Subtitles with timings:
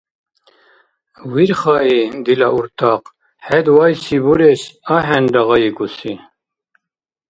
[1.31, 3.13] —Вирхаи, дила уртахъ,
[3.45, 4.61] хӏед вайси бурес
[4.95, 6.13] ахӏенра гъайикӏуси…